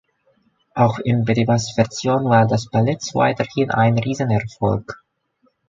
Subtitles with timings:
[0.73, 4.99] Auch in Petipas Version war das Balletts weiterhin ein Riesenerfolg.